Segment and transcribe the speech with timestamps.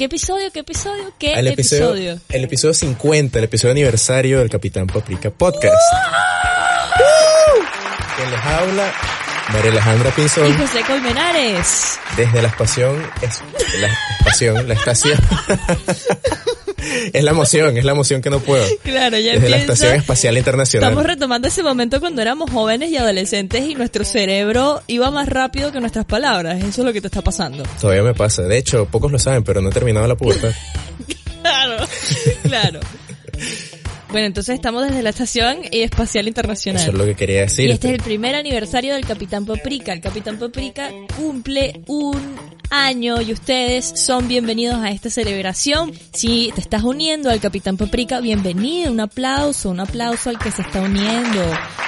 [0.00, 0.50] qué episodio?
[0.50, 1.12] ¿Qué episodio?
[1.18, 2.20] ¿Qué al episodio, episodio?
[2.30, 5.76] el episodio 50, el episodio aniversario del Capitán Paprika Podcast.
[8.16, 8.94] Quien les habla,
[9.52, 11.98] María Alejandra Y Pinzón, José Colmenares.
[12.16, 13.42] desde la estación, es,
[13.78, 13.90] la
[14.20, 15.18] estación, la estación.
[17.12, 18.64] es la emoción, es la emoción que no puedo.
[18.82, 19.56] Claro, ya Desde la.
[19.58, 20.90] Estación Espacial Internacional.
[20.90, 25.70] Estamos retomando ese momento cuando éramos jóvenes y adolescentes y nuestro cerebro iba más rápido
[25.72, 26.58] que nuestras palabras.
[26.58, 27.62] Eso es lo que te está pasando.
[27.80, 28.42] Todavía me pasa.
[28.42, 30.52] De hecho, pocos lo saben, pero no he terminado la pubertad.
[31.40, 31.76] Claro,
[32.42, 32.80] claro.
[34.12, 36.82] Bueno, entonces estamos desde la Estación Espacial Internacional.
[36.82, 37.68] Eso es lo que quería decir.
[37.68, 39.92] Y este es el primer aniversario del Capitán Paprika.
[39.92, 42.20] El Capitán Paprika cumple un
[42.70, 45.92] año y ustedes son bienvenidos a esta celebración.
[46.12, 48.92] Si te estás uniendo al Capitán Paprika, bienvenido.
[48.92, 51.40] Un aplauso, un aplauso al que se está uniendo.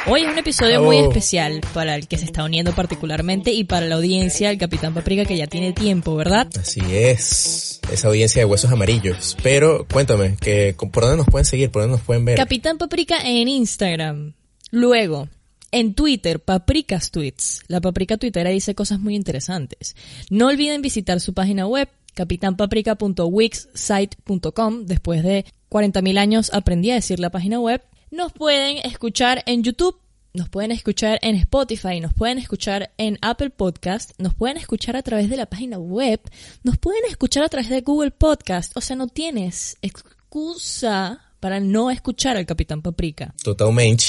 [0.07, 3.87] Hoy es un episodio muy especial para el que se está uniendo particularmente y para
[3.87, 6.49] la audiencia del Capitán Paprika que ya tiene tiempo, ¿verdad?
[6.61, 7.81] Así es.
[7.93, 9.37] Esa audiencia de huesos amarillos.
[9.43, 11.71] Pero cuéntame, que, ¿por dónde nos pueden seguir?
[11.71, 14.35] ¿Por dónde nos pueden Capitán Paprika en Instagram.
[14.71, 15.29] Luego,
[15.73, 17.63] en Twitter, Paprikas Tweets.
[17.67, 19.97] La Paprika Twittera dice cosas muy interesantes.
[20.31, 24.87] No olviden visitar su página web, capitanpaprika.wixsite.com.
[24.87, 27.81] Después de 40.000 años aprendí a decir la página web.
[28.11, 29.97] Nos pueden escuchar en YouTube.
[30.35, 35.03] Nos pueden escuchar en Spotify, nos pueden escuchar en Apple Podcast, nos pueden escuchar a
[35.03, 36.23] través de la página web,
[36.63, 38.75] nos pueden escuchar a través de Google Podcast.
[38.75, 43.35] O sea, no tienes excusa para no escuchar al Capitán Paprika.
[43.43, 44.05] Totalmente.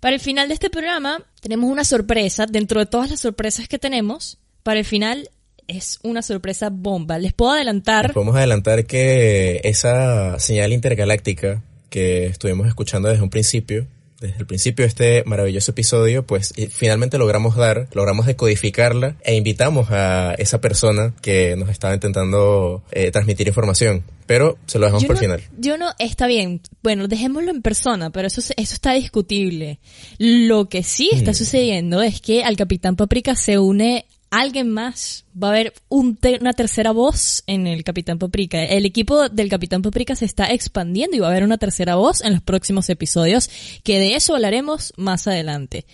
[0.00, 2.46] Para el final de este programa tenemos una sorpresa.
[2.46, 5.28] Dentro de todas las sorpresas que tenemos, para el final
[5.68, 7.18] es una sorpresa bomba.
[7.18, 8.14] Les puedo adelantar.
[8.14, 13.86] Podemos adelantar que esa señal intergaláctica que estuvimos escuchando desde un principio,
[14.20, 19.34] desde el principio de este maravilloso episodio, pues eh, finalmente logramos dar, logramos decodificarla e
[19.36, 24.04] invitamos a esa persona que nos estaba intentando eh, transmitir información.
[24.26, 25.50] Pero se lo dejamos Yo por no, el final.
[25.58, 26.60] yo no, está bien.
[26.82, 29.78] Bueno, dejémoslo en persona, pero eso, eso está discutible.
[30.18, 31.34] Lo que sí está Mm.
[31.34, 35.24] sucediendo es que al Capitán Paprika se une alguien más.
[35.40, 38.62] Va a haber un te- una tercera voz en el Capitán Paprika.
[38.64, 42.22] El equipo del Capitán Paprika se está expandiendo y va a haber una tercera voz
[42.22, 43.48] en los próximos episodios,
[43.84, 45.84] que de eso hablaremos más adelante.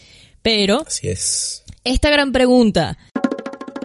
[0.42, 1.62] Pero, Así es.
[1.84, 2.98] esta gran pregunta.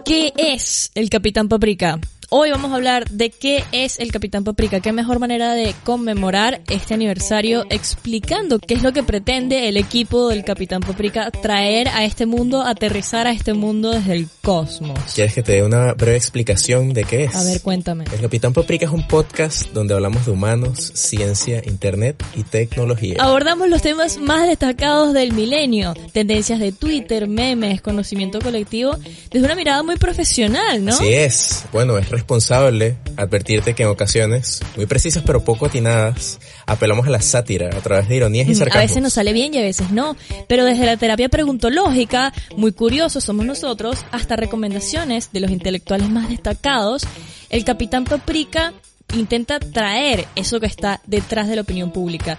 [0.04, 2.00] ¿Qué es el Capitán Paprika?
[2.30, 4.80] Hoy vamos a hablar de qué es el Capitán Paprika.
[4.80, 10.28] Qué mejor manera de conmemorar este aniversario explicando qué es lo que pretende el equipo
[10.28, 14.98] del Capitán Paprika traer a este mundo, aterrizar a este mundo desde el cosmos.
[15.14, 17.34] ¿Quieres que te dé una breve explicación de qué es?
[17.34, 18.04] A ver, cuéntame.
[18.12, 23.16] El Capitán Paprika es un podcast donde hablamos de humanos, ciencia, internet y tecnología.
[23.20, 28.98] Abordamos los temas más destacados del milenio, tendencias de Twitter, memes, conocimiento colectivo,
[29.30, 30.92] desde una mirada muy profesional, ¿no?
[30.92, 31.64] Así es.
[31.72, 37.20] Bueno, es responsable advertirte que en ocasiones, muy precisas pero poco atinadas, apelamos a la
[37.22, 38.82] sátira a través de ironías y Mm, A sarcasmos.
[38.90, 40.16] veces nos sale bien y a veces no,
[40.48, 46.28] pero desde la terapia preguntológica, muy curiosos somos nosotros, hasta recomendaciones de los intelectuales más
[46.28, 47.02] destacados,
[47.50, 48.72] el capitán Paprika
[49.16, 52.38] intenta traer eso que está detrás de la opinión pública.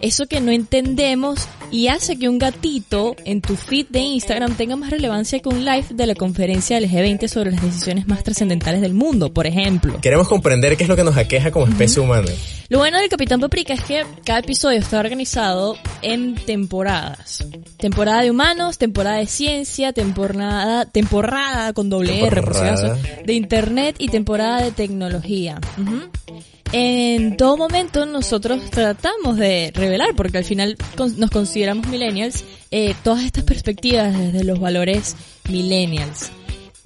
[0.00, 4.76] Eso que no entendemos y hace que un gatito en tu feed de Instagram tenga
[4.76, 8.80] más relevancia que un live de la conferencia del G20 sobre las decisiones más trascendentales
[8.80, 10.00] del mundo, por ejemplo.
[10.00, 12.28] Queremos comprender qué es lo que nos aqueja como especie humana.
[12.68, 17.46] Lo bueno del Capitán Paprika es que cada episodio está organizado en temporadas.
[17.78, 23.32] Temporada de humanos, temporada de ciencia, temporada, temporada con doble R, por si acaso, de
[23.32, 25.60] internet y temporada de tecnología.
[26.72, 30.76] En todo momento nosotros tratamos de revelar, porque al final
[31.16, 35.16] nos consideramos millennials, eh, todas estas perspectivas desde los valores
[35.48, 36.30] millennials.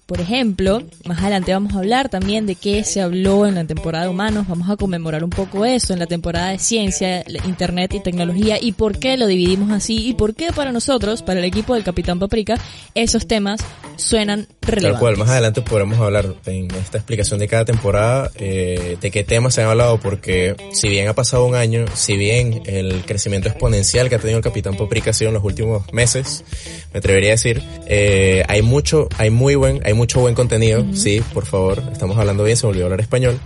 [0.07, 4.05] Por ejemplo, más adelante vamos a hablar también de qué se habló en la temporada
[4.05, 8.01] de humanos, vamos a conmemorar un poco eso en la temporada de ciencia, internet y
[8.01, 11.75] tecnología y por qué lo dividimos así y por qué para nosotros, para el equipo
[11.75, 12.57] del Capitán Paprika,
[12.95, 13.61] esos temas
[13.97, 14.93] suenan relevantes.
[14.93, 19.25] Tal cual, más adelante podremos hablar en esta explicación de cada temporada eh, de qué
[19.25, 23.49] temas se han hablado, porque si bien ha pasado un año, si bien el crecimiento
[23.49, 26.45] exponencial que ha tenido el Capitán Paprika ha sido en los últimos meses,
[26.93, 31.23] me atrevería a decir, eh, hay mucho, hay muy buen, hay mucho buen contenido, sí,
[31.33, 33.39] por favor, estamos hablando bien, se me olvidó hablar español,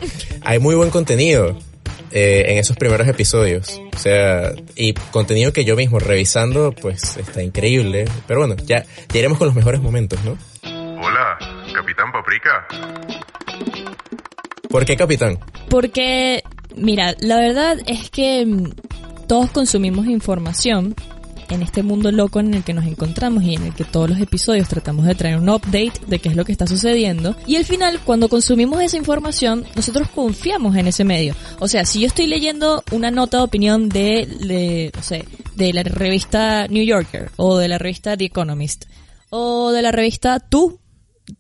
[0.43, 1.57] hay muy buen contenido.
[2.13, 3.81] eh, en esos primeros episodios.
[3.95, 8.07] O sea, y contenido que yo mismo revisando, pues está increíble.
[8.27, 10.39] Pero bueno, ya, ya iremos con los mejores momentos, ¿no?
[10.63, 11.39] Hola,
[11.75, 12.67] Capitán Paprika.
[14.69, 15.39] ¿Por qué capitán?
[15.69, 16.43] Porque,
[16.77, 18.73] mira, la verdad es que mm,
[19.27, 20.95] todos consumimos información
[21.49, 24.21] en este mundo loco en el que nos encontramos y en el que todos los
[24.21, 27.37] episodios tratamos de traer un update de qué es lo que está sucediendo.
[27.47, 31.35] Y al final, cuando consumimos esa información, nosotros confiamos en ese medio.
[31.59, 35.73] O sea, si yo estoy leyendo una nota de opinión de, de, no sé, de
[35.73, 38.85] la revista New Yorker o de la revista The Economist
[39.31, 40.81] o de la revista Tú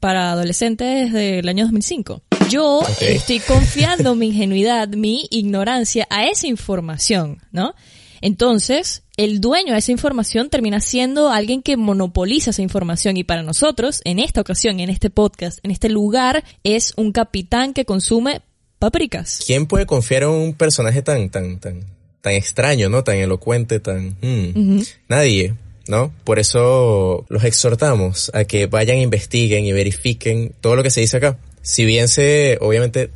[0.00, 2.22] para adolescentes del año 2005.
[2.48, 7.74] Yo estoy confiando mi ingenuidad, mi ignorancia a esa información, ¿no?
[8.20, 13.42] Entonces, el dueño de esa información termina siendo alguien que monopoliza esa información y para
[13.42, 18.42] nosotros, en esta ocasión, en este podcast, en este lugar, es un capitán que consume
[18.78, 19.40] paprikas.
[19.46, 21.80] ¿Quién puede confiar en un personaje tan, tan, tan,
[22.20, 23.04] tan extraño, ¿no?
[23.04, 24.16] Tan elocuente, tan...
[24.20, 24.80] hmm?
[25.08, 25.54] Nadie,
[25.88, 26.12] ¿no?
[26.24, 31.16] Por eso los exhortamos a que vayan, investiguen y verifiquen todo lo que se dice
[31.16, 31.38] acá.
[31.62, 33.08] Si bien se, obviamente,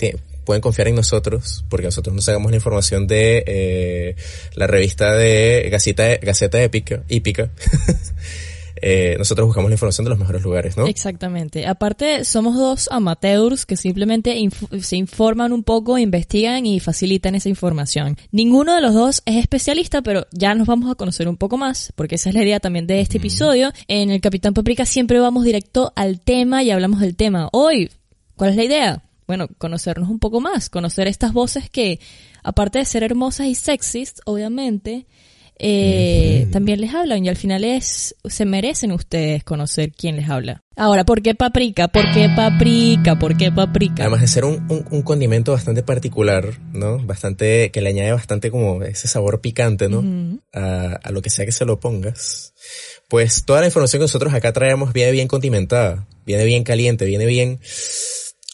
[0.51, 4.17] pueden confiar en nosotros, porque nosotros nos sacamos la información de eh,
[4.57, 7.51] la revista de Gaceta, Gaceta Épica, Hípica.
[8.83, 10.87] Eh, nosotros buscamos la información de los mejores lugares, ¿no?
[10.87, 11.67] Exactamente.
[11.67, 17.51] Aparte, somos dos amateurs que simplemente inf- se informan un poco, investigan y facilitan esa
[17.51, 18.17] información.
[18.33, 21.93] Ninguno de los dos es especialista, pero ya nos vamos a conocer un poco más,
[21.95, 23.71] porque esa es la idea también de este episodio.
[23.87, 27.51] En el Capitán Paprika siempre vamos directo al tema y hablamos del tema.
[27.53, 27.91] Hoy,
[28.35, 29.03] ¿cuál es la idea?
[29.31, 32.01] Bueno, conocernos un poco más, conocer estas voces que,
[32.43, 35.07] aparte de ser hermosas y sexys, obviamente,
[35.57, 40.65] eh, también les hablan y al final es se merecen ustedes conocer quién les habla.
[40.75, 41.87] Ahora, ¿por qué paprika?
[41.87, 43.21] ¿Por qué paprika?
[43.21, 44.03] ¿Por qué paprika?
[44.03, 46.99] Además de ser un, un, un condimento bastante particular, ¿no?
[46.99, 50.41] Bastante, que le añade bastante como ese sabor picante, ¿no?
[50.53, 52.53] a, a lo que sea que se lo pongas.
[53.07, 57.27] Pues toda la información que nosotros acá traemos viene bien condimentada, viene bien caliente, viene
[57.27, 57.61] bien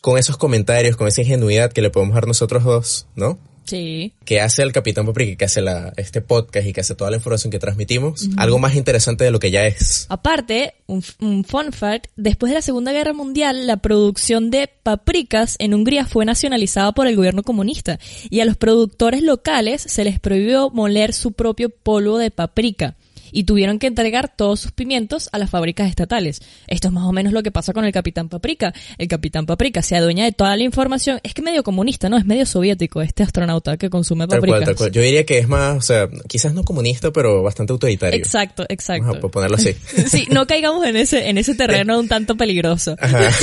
[0.07, 3.41] con esos comentarios, con esa ingenuidad que le podemos dar nosotros dos, ¿no?
[3.65, 4.13] Sí.
[4.25, 7.17] Que hace el Capitán Paprika, que hace la, este podcast y que hace toda la
[7.17, 10.07] información que transmitimos, algo más interesante de lo que ya es.
[10.09, 15.57] Aparte, un, un fun fact, después de la Segunda Guerra Mundial, la producción de paprikas
[15.59, 17.99] en Hungría fue nacionalizada por el gobierno comunista
[18.31, 22.95] y a los productores locales se les prohibió moler su propio polvo de paprika
[23.33, 26.41] y tuvieron que entregar todos sus pimientos a las fábricas estatales.
[26.67, 28.73] Esto es más o menos lo que pasa con el Capitán Paprika.
[28.99, 31.21] El Capitán Paprika se adueña de toda la información.
[31.23, 32.17] Es que medio comunista, ¿no?
[32.17, 34.91] Es medio soviético este astronauta que consume Tal cual, tal cual.
[34.91, 38.19] Yo diría que es más, o sea, quizás no comunista, pero bastante autoritario.
[38.19, 39.07] Exacto, exacto.
[39.07, 39.75] Vamos a ponerlo así.
[40.07, 42.97] Sí, no caigamos en ese, en ese terreno un tanto peligroso.
[43.01, 43.31] Ajá.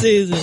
[0.00, 0.34] Sí, sí.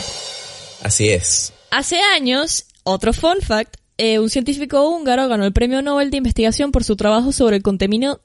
[0.82, 1.54] Así es.
[1.72, 6.72] Hace años, otro fun fact, eh, un científico húngaro ganó el premio Nobel de investigación
[6.72, 8.22] por su trabajo sobre el contenido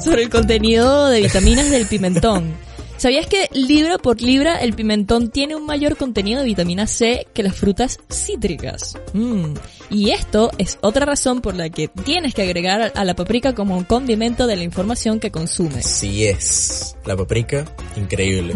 [0.00, 2.54] sobre el contenido de vitaminas del pimentón.
[2.96, 7.42] ¿Sabías que libra por libra el pimentón tiene un mayor contenido de vitamina C que
[7.42, 8.96] las frutas cítricas?
[9.12, 9.54] Mm.
[9.90, 13.76] Y esto es otra razón por la que tienes que agregar a la paprika como
[13.76, 15.86] un condimento de la información que consumes.
[15.86, 16.96] Sí es.
[17.04, 17.66] La paprika,
[17.96, 18.54] increíble.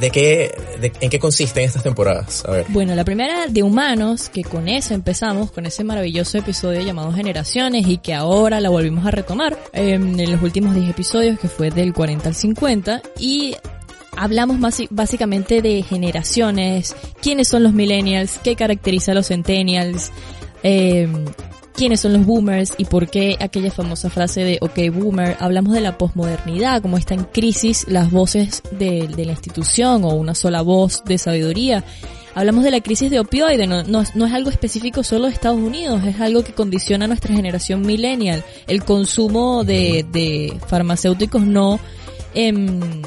[0.00, 2.44] ¿De qué, de- en qué consisten estas temporadas?
[2.46, 2.66] A ver.
[2.68, 7.86] Bueno, la primera de humanos, que con eso empezamos, con ese maravilloso episodio llamado Generaciones
[7.86, 11.70] y que ahora la volvimos a retomar eh, en los últimos 10 episodios, que fue
[11.70, 13.02] del 40 al 50.
[13.18, 13.54] Y
[14.16, 20.10] hablamos más, básicamente de generaciones, quiénes son los millennials, qué caracteriza a los centennials,
[20.62, 21.06] eh,
[21.74, 25.36] quiénes son los boomers y por qué aquella famosa frase de ok boomer.
[25.40, 30.08] Hablamos de la posmodernidad, cómo está en crisis las voces de, de la institución o
[30.14, 31.84] una sola voz de sabiduría.
[32.34, 35.58] Hablamos de la crisis de opioide, no, no, no es algo específico solo de Estados
[35.60, 38.42] Unidos, es algo que condiciona a nuestra generación millennial.
[38.66, 41.78] El consumo de, de farmacéuticos no,
[42.32, 43.02] em,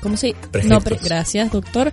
[0.00, 0.34] ¿cómo se?
[0.64, 1.92] No, pre- gracias, doctor.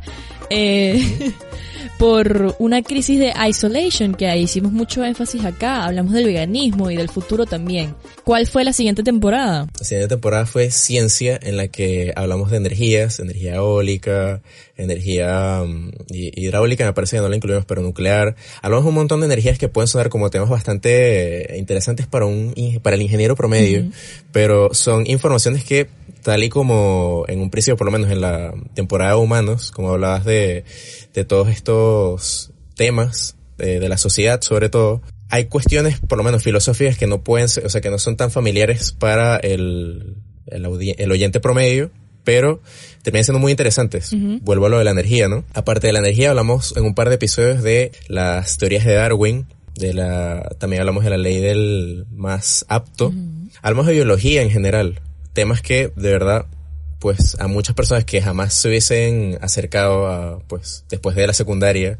[0.51, 1.31] Eh,
[1.98, 5.86] por una crisis de isolation, que hicimos mucho énfasis acá.
[5.86, 7.93] Hablamos del veganismo y del futuro también.
[8.24, 9.67] ¿Cuál fue la siguiente temporada?
[9.79, 14.41] La siguiente temporada fue ciencia, en la que hablamos de energías, energía eólica,
[14.77, 18.36] energía mm, hi- hidráulica, me parece que no la incluimos, pero nuclear.
[18.63, 22.96] Hablamos un montón de energías que pueden sonar como temas bastante interesantes para un para
[22.96, 23.86] el ingeniero promedio,
[24.31, 25.88] pero son informaciones que
[26.24, 29.90] tal y como en un principio, por lo menos en la temporada de humanos, como
[29.90, 30.63] hablabas de,
[31.13, 36.44] de todos estos temas de, de la sociedad sobre todo, hay cuestiones, por lo menos
[36.44, 40.96] filosóficas, que no pueden ser, o sea, que no son tan familiares para el, el,
[40.98, 41.90] el oyente promedio,
[42.24, 42.62] pero
[43.01, 44.12] terminan siendo muy interesantes.
[44.42, 45.46] Vuelvo a lo de la energía, ¿no?
[45.54, 49.48] Aparte de la energía, hablamos en un par de episodios de las teorías de Darwin,
[49.75, 53.13] de la, también hablamos de la ley del más apto.
[53.62, 55.00] Hablamos de biología en general,
[55.34, 56.46] temas que de verdad
[57.02, 61.98] pues a muchas personas que jamás se hubiesen acercado a, pues, después de la secundaria,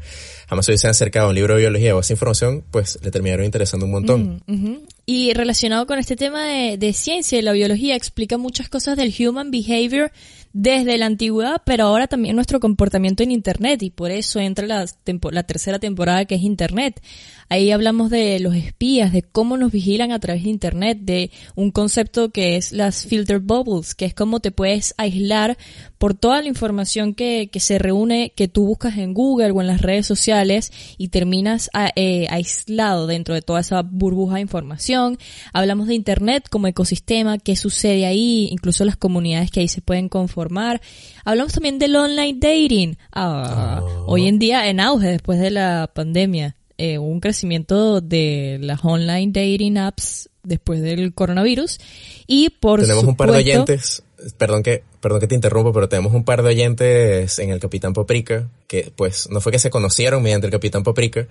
[0.48, 3.10] jamás se hubiesen acercado a un libro de biología o a esa información, pues le
[3.10, 4.44] terminaron interesando un montón.
[4.46, 4.86] Ujú.
[5.04, 9.12] Y relacionado con este tema de, de ciencia y la biología, explica muchas cosas del
[9.18, 10.12] human behavior
[10.52, 14.84] desde la antigüedad, pero ahora también nuestro comportamiento en Internet, y por eso entra la,
[15.04, 17.02] tempo- la tercera temporada que es Internet.
[17.48, 21.70] Ahí hablamos de los espías, de cómo nos vigilan a través de Internet, de un
[21.70, 25.58] concepto que es las filter bubbles, que es cómo te puedes aislar
[26.02, 29.68] por toda la información que, que se reúne, que tú buscas en Google o en
[29.68, 35.16] las redes sociales y terminas a- eh, aislado dentro de toda esa burbuja de información.
[35.52, 40.08] Hablamos de Internet como ecosistema, qué sucede ahí, incluso las comunidades que ahí se pueden
[40.08, 40.80] conformar.
[41.24, 42.96] Hablamos también del online dating.
[43.12, 46.56] Ah, Hoy en día en auge después de la pandemia.
[46.78, 51.78] Eh, hubo un crecimiento de las online dating apps después del coronavirus
[52.26, 54.02] y por tenemos un par de oyentes,
[54.38, 57.92] perdón que, perdón que te interrumpo, pero tenemos un par de oyentes en el Capitán
[57.92, 61.26] Paprika, que pues no fue que se conocieron mediante el Capitán Paprika,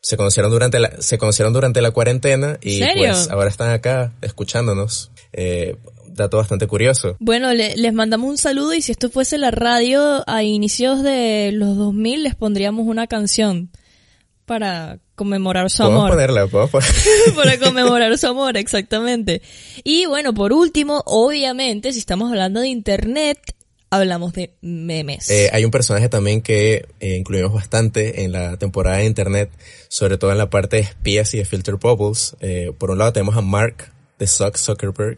[0.00, 3.04] se conocieron durante la, se conocieron durante la cuarentena y ¿Serio?
[3.08, 5.10] pues ahora están acá escuchándonos.
[5.32, 7.16] Eh, dato bastante curioso.
[7.18, 11.50] Bueno, le- les mandamos un saludo y si esto fuese la radio a inicios de
[11.52, 13.70] los 2000 les pondríamos una canción
[14.44, 16.10] para conmemorar su amor.
[16.10, 16.46] ponerla,
[17.36, 19.42] para conmemorar su amor, exactamente.
[19.82, 23.38] Y bueno, por último, obviamente, si estamos hablando de internet,
[23.90, 25.30] hablamos de memes.
[25.30, 29.50] Eh, hay un personaje también que eh, incluimos bastante en la temporada de internet,
[29.88, 32.36] sobre todo en la parte de espías y de filter bubbles.
[32.40, 35.16] Eh, por un lado tenemos a Mark de Zuck Zuckerberg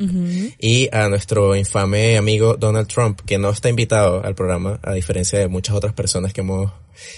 [0.59, 5.39] y a nuestro infame amigo Donald Trump, que no está invitado al programa, a diferencia
[5.39, 6.73] de muchas otras personas que hemos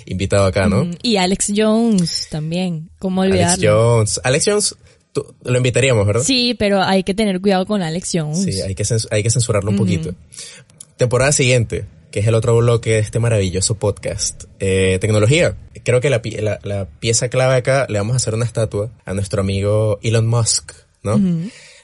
[0.07, 0.91] invitado acá, ¿no?
[1.03, 3.95] Y Alex Jones también, ¿cómo Alex olvidarlo?
[3.97, 4.21] Jones.
[4.25, 4.77] Alex Jones,
[5.13, 6.23] tú- lo invitaríamos, ¿verdad?
[6.25, 8.43] Sí, pero hay que tener cuidado con Alex Jones.
[8.43, 10.15] Sí, hay que, hay que censurarlo un poquito.
[10.97, 14.45] Temporada siguiente, que es el otro bloque de este maravilloso podcast.
[14.59, 15.57] Eh, tecnología.
[15.85, 19.15] Creo que la, la, la pieza clave acá le vamos a hacer una estatua a
[19.15, 20.73] nuestro amigo Elon Musk,
[21.05, 21.21] ¿no?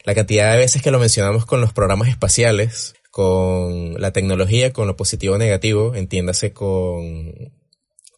[0.05, 4.87] La cantidad de veces que lo mencionamos con los programas espaciales, con la tecnología, con
[4.87, 7.33] lo positivo o negativo, entiéndase con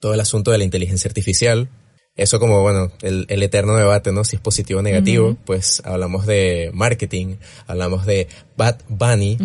[0.01, 1.69] todo el asunto de la inteligencia artificial.
[2.17, 4.25] Eso como, bueno, el, el eterno debate, ¿no?
[4.25, 7.37] Si es positivo o negativo, pues hablamos de marketing,
[7.69, 8.27] hablamos de
[8.57, 9.39] Bad Bunny.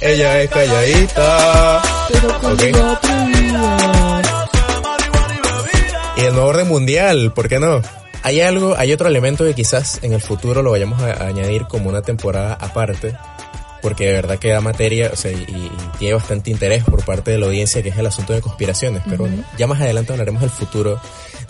[0.00, 1.82] Ella es calladita.
[2.58, 2.98] Pero.
[6.16, 7.82] Y el nuevo orden mundial, ¿por qué no?
[8.22, 11.88] Hay algo, hay otro elemento que quizás en el futuro lo vayamos a, añadir como
[11.88, 13.14] una temporada aparte,
[13.80, 17.32] porque de verdad que da materia, o sea, y, y tiene bastante interés por parte
[17.32, 19.02] de la audiencia, que es el asunto de conspiraciones.
[19.04, 21.00] Pero bueno, ya más adelante hablaremos del futuro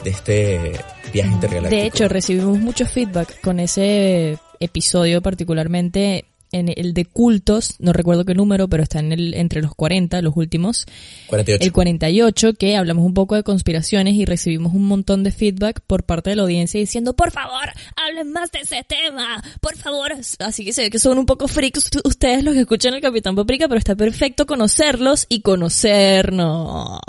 [0.03, 0.73] de este
[1.13, 1.81] viaje intergaláctico.
[1.81, 8.25] De hecho, recibimos mucho feedback con ese episodio particularmente en el de cultos, no recuerdo
[8.25, 10.87] qué número, pero está en el, entre los 40, los últimos,
[11.27, 11.65] 48.
[11.65, 16.05] el 48, que hablamos un poco de conspiraciones y recibimos un montón de feedback por
[16.05, 20.13] parte de la audiencia diciendo, por favor, hablen más de ese tema, por favor.
[20.39, 23.35] Así que se ve que son un poco freaks ustedes los que escuchan el Capitán
[23.35, 27.01] Paprika, pero está perfecto conocerlos y conocernos.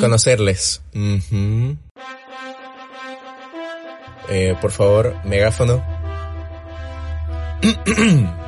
[0.00, 0.82] Conocerles.
[4.28, 5.95] Eh, por favor, megáfono.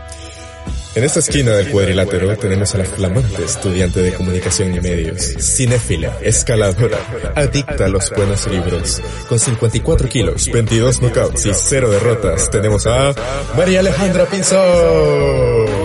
[0.99, 6.19] En esta esquina del cuadrilátero tenemos a la flamante estudiante de comunicación y medios, cinéfila,
[6.23, 6.99] escaladora,
[7.37, 9.01] adicta a los buenos libros.
[9.29, 13.15] Con 54 kilos, 22 knockouts y 0 derrotas, tenemos a
[13.57, 15.78] María Alejandra Pinzón.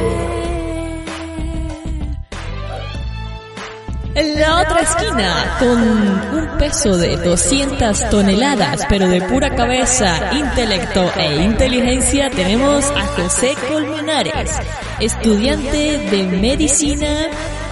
[4.83, 12.85] Esquina, con un peso de 200 toneladas, pero de pura cabeza, intelecto e inteligencia, tenemos
[12.91, 14.51] a José Colmenares,
[14.99, 17.27] estudiante de medicina.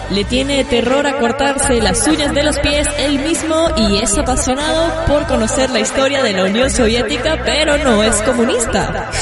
[0.09, 5.05] Le tiene terror a cortarse las uñas de los pies él mismo y es apasionado
[5.05, 9.09] por conocer la historia de la Unión Soviética, pero no es comunista.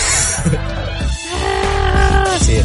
[2.40, 2.64] Sí.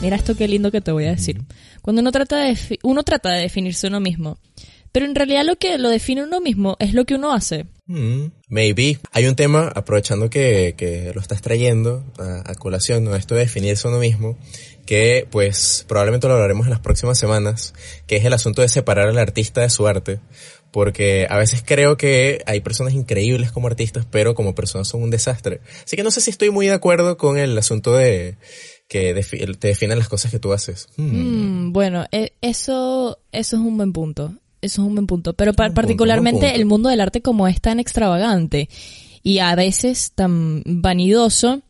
[0.00, 1.42] Mira esto qué lindo que te voy a decir.
[1.82, 4.38] Cuando uno trata de uno trata de definirse uno mismo,
[4.92, 7.66] pero en realidad lo que lo define uno mismo es lo que uno hace.
[7.86, 8.98] Mm, maybe.
[9.12, 13.14] Hay un tema, aprovechando que, que lo estás trayendo a, a colación, ¿no?
[13.14, 14.38] esto de definirse uno mismo,
[14.86, 17.74] que pues probablemente lo hablaremos en las próximas semanas,
[18.06, 20.18] que es el asunto de separar al artista de su arte.
[20.72, 25.10] Porque a veces creo que hay personas increíbles como artistas, pero como personas son un
[25.10, 25.60] desastre.
[25.84, 28.36] Así que no sé si estoy muy de acuerdo con el asunto de
[28.90, 30.88] que defi- te definan las cosas que tú haces.
[30.96, 31.68] Hmm.
[31.68, 34.34] Mm, bueno, eh, eso eso es un buen punto.
[34.62, 35.32] Eso es un buen punto.
[35.34, 36.56] Pero pa- Un punto, particularmente punto.
[36.56, 38.68] el mundo del arte como es tan extravagante
[39.22, 41.62] y a veces tan vanidoso,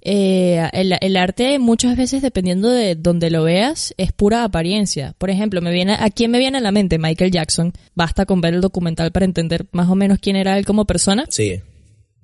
[0.00, 5.14] eh, el, el arte muchas veces dependiendo de donde lo veas es pura apariencia.
[5.18, 6.98] Por ejemplo, me viene, ¿a quién me viene a la mente?
[6.98, 7.72] Michael Jackson.
[7.94, 11.24] Basta con ver el documental para entender más o menos quién era él como persona.
[11.30, 11.60] Sí.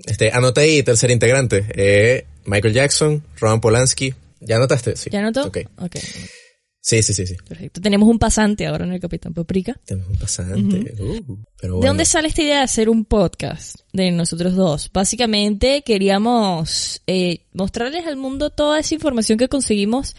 [0.06, 1.64] Este, anota ahí, tercer integrante.
[1.76, 4.12] Eh, Michael Jackson, Roman Polanski.
[4.40, 4.96] ¿Ya anotaste?
[4.96, 5.10] Sí.
[5.10, 5.46] ¿Ya notó?
[5.46, 5.96] Ok.
[6.80, 7.34] Sí, sí, sí, sí.
[7.48, 7.80] perfecto.
[7.80, 9.80] Tenemos un pasante ahora en el Capitán Paprika.
[9.86, 10.94] Tenemos un pasante.
[11.00, 11.86] Uh, pero ¿De bueno.
[11.86, 14.90] dónde sale esta idea de hacer un podcast de nosotros dos?
[14.92, 20.14] Básicamente queríamos eh, mostrarles al mundo toda esa información que conseguimos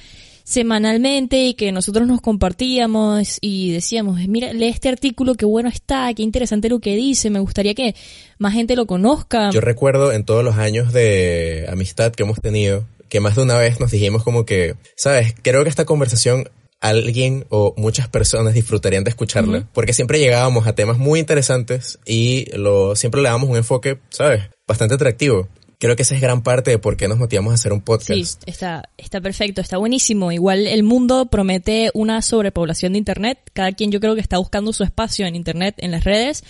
[0.45, 6.13] semanalmente y que nosotros nos compartíamos y decíamos, mira, lee este artículo, qué bueno está,
[6.13, 7.95] qué interesante lo que dice, me gustaría que
[8.37, 9.49] más gente lo conozca.
[9.49, 13.57] Yo recuerdo en todos los años de amistad que hemos tenido, que más de una
[13.57, 16.49] vez nos dijimos como que, sabes, creo que esta conversación
[16.81, 22.45] alguien o muchas personas disfrutarían de escucharla, porque siempre llegábamos a temas muy interesantes y
[22.55, 25.47] lo siempre le damos un enfoque, sabes, bastante atractivo.
[25.77, 28.13] Creo que esa es gran parte de por qué nos motivamos a hacer un podcast.
[28.13, 30.31] Sí, está, está perfecto, está buenísimo.
[30.31, 33.39] Igual el mundo promete una sobrepoblación de Internet.
[33.53, 36.43] Cada quien yo creo que está buscando su espacio en Internet, en las redes.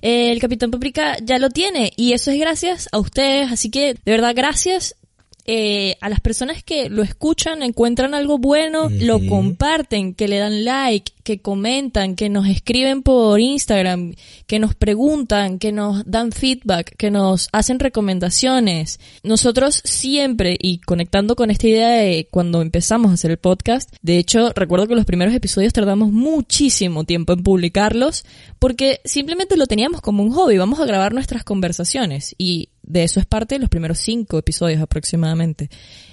[0.00, 3.52] Eh, el Capitán Paprika ya lo tiene y eso es gracias a ustedes.
[3.52, 4.96] Así que de verdad gracias
[5.44, 10.64] eh, a las personas que lo escuchan, encuentran algo bueno, lo comparten, que le dan
[10.64, 14.14] like, que comentan, que nos escriben por Instagram,
[14.46, 19.00] que nos preguntan, que nos dan feedback, que nos hacen recomendaciones.
[19.22, 24.18] Nosotros siempre, y conectando con esta idea de cuando empezamos a hacer el podcast, de
[24.18, 28.24] hecho recuerdo que los primeros episodios tardamos muchísimo tiempo en publicarlos
[28.58, 33.20] porque simplemente lo teníamos como un hobby, vamos a grabar nuestras conversaciones y de eso
[33.20, 35.70] es parte de los primeros cinco episodios aproximadamente.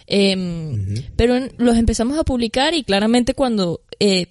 [0.07, 4.27] Em, Pero los empezamos a publicar y claramente cuando eh,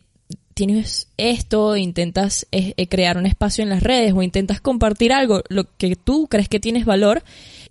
[0.59, 5.45] tienes esto, intentas eh, eh, crear un espacio en las redes o intentas compartir algo,
[5.49, 7.23] lo que tú crees que tienes valor,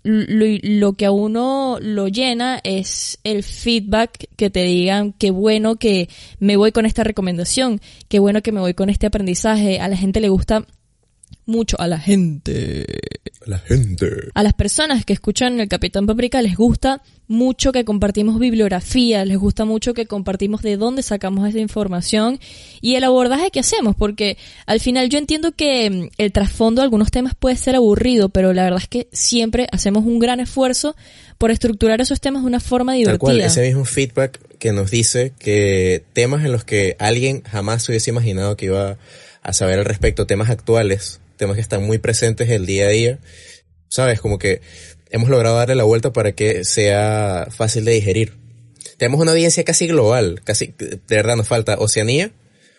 [0.04, 5.76] lo, lo que a uno lo llena es el feedback que te digan qué bueno
[5.76, 6.08] que
[6.40, 9.98] me voy con esta recomendación, qué bueno que me voy con este aprendizaje, a la
[9.98, 10.66] gente le gusta
[11.46, 12.86] mucho, a la gente,
[13.46, 14.08] La gente.
[14.34, 19.38] a las personas que escuchan el Capitán Paprika les gusta mucho que compartimos bibliografía, les
[19.38, 22.40] gusta mucho que compartimos de dónde sacamos esa información
[22.82, 26.86] y el abordaje que hacemos, porque al final yo entiendo que mm, el trasfondo de
[26.86, 30.96] algunos temas puede ser aburrido, pero la verdad es que siempre hacemos un gran esfuerzo
[31.38, 33.20] por estructurar esos temas de una forma Tal divertida.
[33.20, 37.92] cual, ese mismo feedback que nos dice que temas en los que alguien jamás se
[37.92, 38.98] hubiese imaginado que iba a
[39.54, 43.20] saber al respecto, temas actuales, temas que están muy presentes el día a día,
[43.90, 44.62] sabes, como que
[45.10, 48.34] hemos logrado darle la vuelta para que sea fácil de digerir.
[48.98, 52.32] Tenemos una audiencia casi global, casi, de verdad nos falta Oceanía,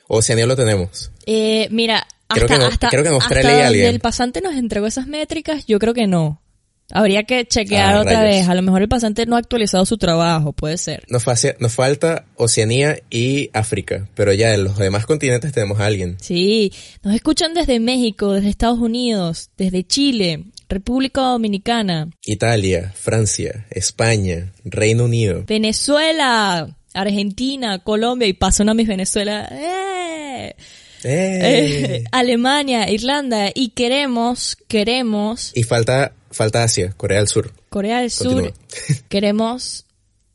[0.09, 1.11] Oceanía lo tenemos.
[1.27, 3.87] Eh, mira, hasta, Creo que no- hasta, creo que en Australia hasta hay alguien.
[3.87, 6.43] el pasante nos entregó esas métricas, yo creo que no.
[6.91, 8.39] Habría que chequear Ah, otra rayos.
[8.41, 8.49] vez.
[8.49, 11.05] A lo mejor el pasante no ha actualizado su trabajo, puede ser.
[11.09, 15.87] Nos, facia- nos falta Oceanía y África, pero ya en los demás continentes tenemos a
[15.87, 16.17] alguien.
[16.21, 16.73] Sí,
[17.03, 25.05] nos escuchan desde México, desde Estados Unidos, desde Chile, República Dominicana, Italia, Francia, España, Reino
[25.05, 25.45] Unido.
[25.47, 29.49] Venezuela, Argentina, Colombia y paso una mis Venezuela.
[29.53, 30.55] ¡eh!
[31.05, 31.39] ¡Eh!
[31.43, 37.53] Eh, Alemania, Irlanda y queremos, queremos Y falta, falta Asia, Corea del Sur.
[37.69, 38.53] Corea del Sur,
[39.09, 39.87] queremos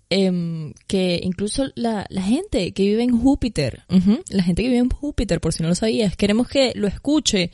[0.10, 3.84] em, que incluso la, la gente que vive en Júpiter,
[4.30, 7.52] la gente que vive en Júpiter, por si no lo sabías, queremos que lo escuche,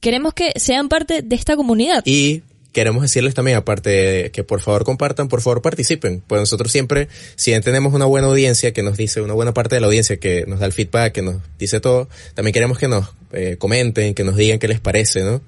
[0.00, 2.02] queremos que sean parte de esta comunidad.
[2.06, 2.42] Y
[2.76, 6.22] queremos decirles también, aparte de que por favor compartan, por favor participen.
[6.26, 9.76] Pues nosotros siempre, si bien tenemos una buena audiencia que nos dice, una buena parte
[9.76, 12.86] de la audiencia que nos da el feedback, que nos dice todo, también queremos que
[12.86, 15.40] nos eh, comenten, que nos digan qué les parece, ¿no?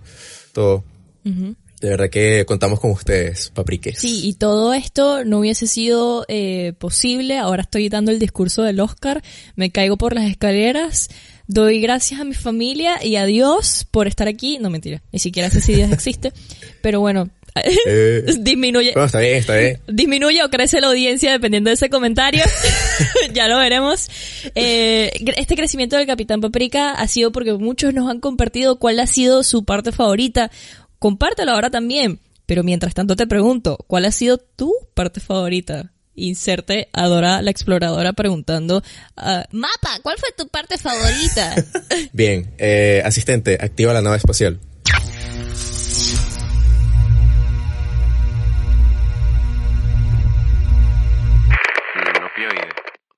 [0.54, 0.84] Todo.
[1.26, 1.54] Ujú.
[1.82, 3.98] De verdad que contamos con ustedes, papriques.
[3.98, 7.36] Sí, y todo esto no hubiese sido eh, posible.
[7.36, 9.22] Ahora estoy dando el discurso del Oscar,
[9.54, 11.10] me caigo por las escaleras,
[11.48, 14.58] doy gracias a mi familia y a Dios por estar aquí.
[14.58, 16.32] No, mentira, ni siquiera sé si Dios existe,
[16.82, 17.28] pero bueno,
[17.86, 18.94] Eh, disminuye.
[18.96, 19.78] está bien, está bien.
[19.86, 22.42] Disminuye o crece la audiencia dependiendo de ese comentario.
[23.34, 24.08] ya lo veremos.
[24.54, 29.06] Eh, este crecimiento del Capitán Paprika ha sido porque muchos nos han compartido cuál ha
[29.06, 30.50] sido su parte favorita.
[30.98, 32.20] Compártelo ahora también.
[32.46, 35.92] Pero mientras tanto te pregunto, ¿cuál ha sido tu parte favorita?
[36.18, 38.82] Inserte a Dora la exploradora preguntando,
[39.16, 41.54] ah, Mapa, ¿cuál fue tu parte favorita?
[42.12, 44.60] Bien, eh, asistente, activa la nave espacial.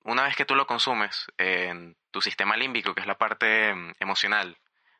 [0.05, 3.93] Una vez que tú lo consumes en tu sistema límbico, que es la parte mm,
[4.01, 4.59] emocional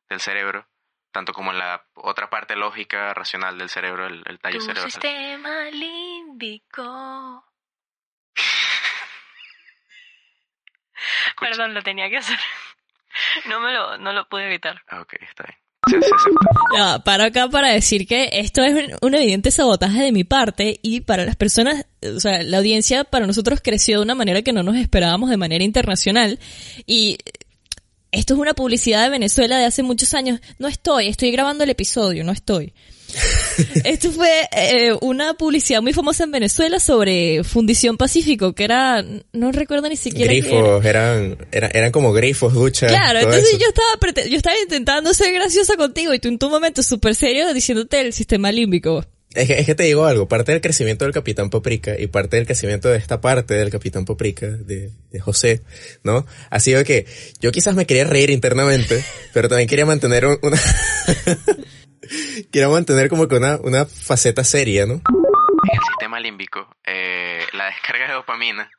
[0.09, 0.67] del cerebro,
[1.11, 4.91] tanto como en la otra parte lógica, racional del cerebro, el, el tallo Tu cerebral.
[4.91, 7.45] sistema límbico.
[11.29, 11.51] Escucha.
[11.51, 12.39] Perdón, lo tenía que hacer.
[13.49, 14.81] No me lo, no lo pude evitar.
[14.89, 16.01] Ah, ok, está bien.
[16.77, 20.79] Ya, para acá para decir que esto es un- un evidente sabotaje de mi parte
[20.81, 24.53] y para las personas, o sea, la audiencia para nosotros creció de una manera que
[24.53, 26.39] no nos esperábamos de manera internacional
[26.87, 27.19] y
[28.13, 30.41] esto es una publicidad de Venezuela de hace muchos años.
[30.59, 32.73] No estoy, estoy grabando el episodio, no estoy.
[33.85, 39.53] Esto fue eh, una publicidad muy famosa en Venezuela sobre Fundición Pacífico, que era, no
[39.53, 40.49] recuerdo ni siquiera qué era.
[40.49, 42.91] Grifos, eran, eran, eran como grifos, duchas.
[42.91, 43.59] Claro, todo entonces eso.
[43.59, 47.53] yo estaba yo estaba intentando ser graciosa contigo y tú en tu momento súper serio
[47.55, 49.05] diciéndote el sistema límbico.
[49.33, 52.37] Es que, es que te digo algo, parte del crecimiento del Capitán Paprika y parte
[52.37, 55.63] del crecimiento de esta parte del Capitán Paprika, de, de José,
[56.03, 56.27] ¿no?
[56.51, 57.07] Ha sido que
[57.41, 60.61] yo quizás me quería reír internamente, pero también quería mantener un- una...
[62.53, 64.95] quería mantener como que una, una faceta seria, ¿no?
[64.95, 68.71] En el sistema límbico, eh, la descarga de dopamina.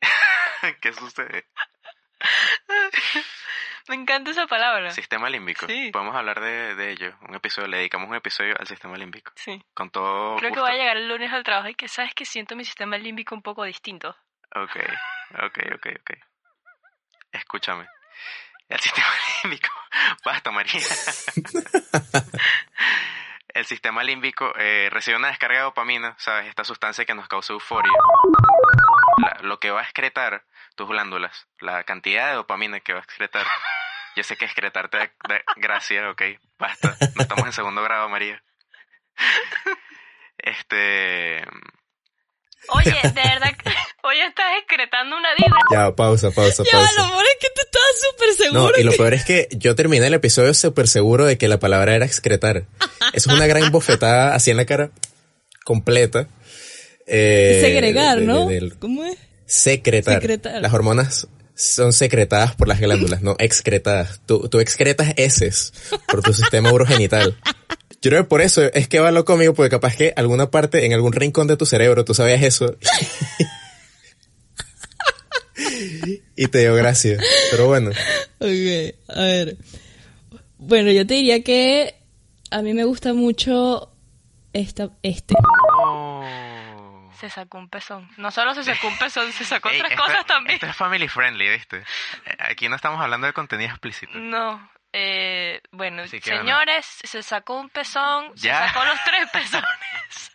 [0.80, 1.46] ¿Qué sucede?
[3.88, 4.90] Me encanta esa palabra.
[4.92, 5.66] Sistema límbico.
[5.66, 5.90] Sí.
[5.92, 7.14] Podemos hablar de, de ello.
[7.28, 9.32] Un episodio, le dedicamos un episodio al sistema límbico.
[9.36, 9.62] Sí.
[9.74, 12.24] Con todo Creo que voy a llegar el lunes al trabajo y que sabes que
[12.24, 14.16] siento mi sistema límbico un poco distinto.
[14.54, 14.76] Ok,
[15.42, 16.10] ok, ok, ok.
[17.32, 17.86] Escúchame.
[18.68, 19.06] El sistema
[19.42, 19.68] límbico.
[20.24, 20.80] Basta, María.
[23.48, 26.48] El sistema límbico eh, recibe una descarga de dopamina, ¿sabes?
[26.48, 27.92] Esta sustancia que nos causa euforia.
[29.18, 33.02] La- lo que va a excretar tus glándulas, la cantidad de dopamina que va a
[33.04, 33.46] excretar.
[34.16, 36.22] Yo sé que excretarte da, da gracia, ok.
[36.58, 36.96] Basta.
[37.14, 38.42] No estamos en segundo grado, María.
[40.38, 41.44] Este.
[42.68, 43.70] Oye, de verdad que
[44.06, 45.60] hoy estás excretando una vibra.
[45.72, 46.92] Ya, pausa, pausa, Ya, pausa.
[47.02, 48.80] lo peor es que tú estabas súper No, seguro.
[48.80, 51.58] y lo que- peor es que yo terminé el episodio súper seguro de que la
[51.58, 52.64] palabra era excretar.
[53.12, 54.90] Eso es una gran bofetada así en la cara
[55.64, 56.28] completa.
[57.06, 58.46] Eh, segregar, de- de- ¿no?
[58.48, 59.16] del- ¿Cómo es?
[59.46, 60.14] secretar.
[60.20, 60.60] Secretar.
[60.62, 64.20] Las hormonas son secretadas por las glándulas, no excretadas.
[64.26, 65.72] Tú, tú excretas heces
[66.08, 67.36] por tu sistema urogenital.
[68.02, 70.84] Yo creo que por eso es que va lo cómico, porque capaz que alguna parte,
[70.84, 72.74] en algún rincón de tu cerebro, tú sabías eso.
[76.36, 77.18] Y te dio gracia.
[77.50, 77.90] Pero bueno.
[77.90, 79.56] Ok, a ver.
[80.58, 81.94] Bueno, yo te diría que
[82.50, 83.90] a mí me gusta mucho
[84.52, 85.34] esta, este.
[87.20, 88.08] Se sacó un pezón.
[88.18, 90.54] No solo se sacó un pezón, se sacó Ey, otras esto- cosas también.
[90.56, 91.78] Esto es family friendly, ¿viste?
[91.78, 94.12] Eh, Aquí no estamos hablando de contenido explícito.
[94.18, 94.70] No.
[94.92, 98.62] Eh, bueno, señores, se sacó un pezón, Ya.
[98.62, 100.32] se sacó los tres pezones.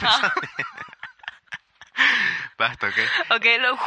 [0.00, 0.32] Ah,
[2.58, 2.94] Basta, ¿ok?
[3.36, 3.78] ok, lo...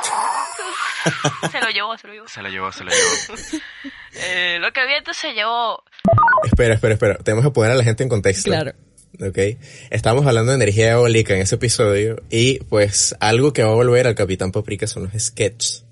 [1.52, 2.28] se lo llevó, se lo llevó.
[2.28, 3.62] Se lo llevó, se lo llevó.
[4.12, 5.84] Eh, lo que viento se llevó.
[6.44, 7.18] Espera, espera, espera.
[7.18, 8.50] Tenemos que poner a la gente en contexto.
[8.50, 8.74] Claro.
[9.22, 9.38] Ok.
[9.92, 14.08] Estamos hablando de energía eólica en ese episodio y pues algo que va a volver
[14.08, 15.86] al Capitán Paprika son los sketches.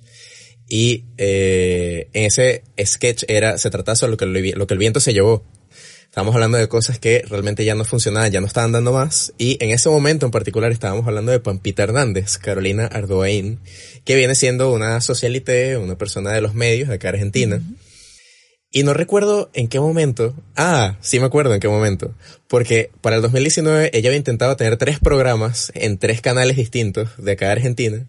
[0.68, 4.80] Y eh, en ese sketch era, se trataba sobre lo que, el lo que el
[4.80, 5.46] viento se llevó.
[6.18, 9.34] Estábamos hablando de cosas que realmente ya no funcionaban, ya no estaban dando más.
[9.38, 13.60] Y en ese momento en particular estábamos hablando de Pampita Hernández, Carolina Ardoain,
[14.04, 17.62] que viene siendo una socialité, una persona de los medios de acá Argentina.
[18.72, 20.34] Y no recuerdo en qué momento.
[20.56, 22.16] Ah, sí me acuerdo en qué momento.
[22.48, 27.34] Porque para el 2019 ella había intentado tener tres programas en tres canales distintos de
[27.34, 28.08] acá de Argentina.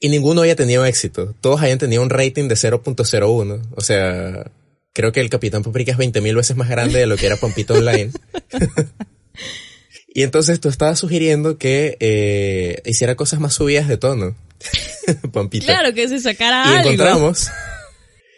[0.00, 1.34] Y ninguno había tenido éxito.
[1.42, 3.60] Todos habían tenido un rating de 0.01.
[3.76, 4.50] O sea,
[4.94, 7.74] creo que el Capitán Paprika es 20.000 veces más grande de lo que era Pampito
[7.74, 8.10] Online.
[10.14, 14.34] y entonces tú estabas sugiriendo que eh, hiciera cosas más subidas de tono.
[15.32, 15.66] Pampita.
[15.66, 16.90] Claro que se sacara y algo.
[16.90, 17.50] encontramos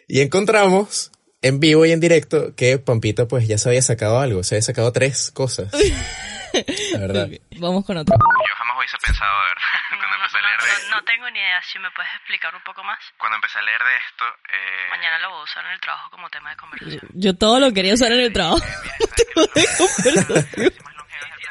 [0.08, 4.42] y encontramos en vivo y en directo que Pampita pues ya se había sacado algo,
[4.42, 5.70] se había sacado tres cosas.
[6.92, 7.28] La verdad.
[7.58, 8.16] Vamos con otro.
[8.16, 9.65] Yo jamás hubiese pensado, de verdad,
[10.38, 10.96] empecé a leer de no, esto.
[10.96, 11.62] no tengo ni idea.
[11.62, 12.98] Si me puedes explicar un poco más.
[13.18, 16.10] Cuando empecé a leer de esto, eh, Mañana lo voy a usar en el trabajo
[16.10, 17.08] como tema de conversación.
[17.14, 18.58] Yo todo lo quería usar en el trabajo.
[19.16, 20.72] Tema de conversación.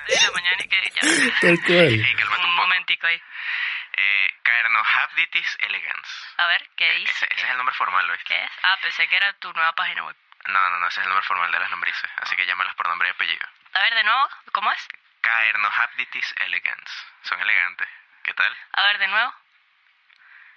[0.08, 1.02] De la mañana y que ya.
[1.42, 1.88] Tal cual.
[1.94, 3.22] Ey, cálmate Un momentico ahí.
[3.98, 6.08] Eh, Caernohabditis elegans.
[6.38, 7.12] A ver, ¿qué dice?
[7.12, 8.28] Ese, ese es el nombre formal, ¿lo viste?
[8.28, 8.52] ¿Qué es?
[8.64, 10.16] Ah, pensé que era tu nueva página web.
[10.48, 12.88] No, no, no, ese es el nombre formal de las lombrices, así que llámalas por
[12.88, 13.48] nombre y apellido.
[13.74, 14.88] A ver, de nuevo, ¿cómo es?
[15.22, 16.92] Caernohabditis elegans.
[17.24, 17.88] Son elegantes.
[18.26, 18.58] ¿Qué tal?
[18.74, 19.32] A ver, de nuevo.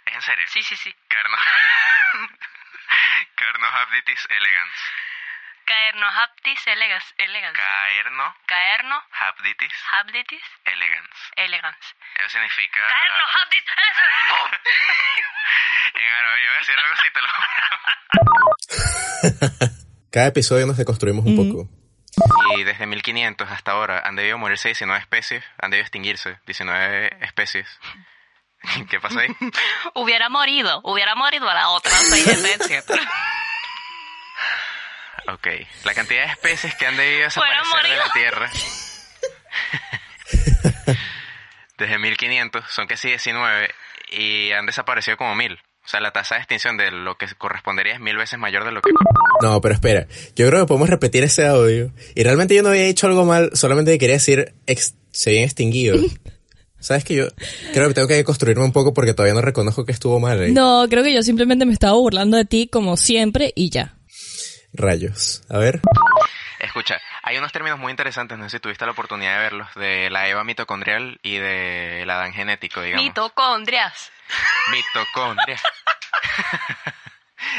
[0.06, 0.46] ¿Es en serio?
[0.48, 0.94] Sí, sí, sí.
[1.06, 1.36] Carno...
[3.36, 4.72] Caernohabditis elegans.
[5.66, 7.14] Caernohaptis elegans.
[7.18, 7.58] elegans.
[7.58, 11.32] Caerno Caerno Habditis hapditis elegans.
[11.36, 11.94] elegans.
[12.14, 12.80] Eso significa...
[12.88, 13.64] Caernohaptis
[15.92, 17.48] En árabe, yo voy a decir algo así, te lo juro.
[20.10, 21.77] Cada episodio nos deconstruimos un poco.
[22.56, 27.66] Y desde 1500 hasta ahora han debido morirse 19 especies, han debido extinguirse 19 especies.
[28.90, 29.28] ¿Qué pasa ahí?
[29.94, 31.92] Hubiera morido, hubiera morido a la otra.
[35.30, 35.46] Ok,
[35.84, 38.12] la cantidad de especies que han debido desaparecer de la.
[38.14, 38.50] Tierra
[41.78, 43.74] desde 1500 son casi 19
[44.10, 45.58] y han desaparecido como 1000.
[45.88, 48.72] O sea, la tasa de extinción de lo que correspondería es mil veces mayor de
[48.72, 48.90] lo que...
[49.40, 50.06] No, pero espera.
[50.36, 51.90] Yo creo que podemos repetir ese audio.
[52.14, 55.96] Y realmente yo no había dicho algo mal, solamente quería decir ex- se habían extinguido.
[56.78, 57.28] ¿Sabes que yo
[57.72, 60.52] creo que tengo que construirme un poco porque todavía no reconozco que estuvo mal ahí?
[60.52, 63.96] No, creo que yo simplemente me estaba burlando de ti como siempre y ya.
[64.74, 65.42] Rayos.
[65.48, 65.80] A ver.
[66.60, 66.98] Escucha,
[67.28, 70.26] hay unos términos muy interesantes, no sé si tuviste la oportunidad de verlos, de la
[70.28, 73.04] EVA mitocondrial y del Adán genético, digamos.
[73.04, 74.10] Mitocondrias.
[74.72, 75.58] Mitocondria.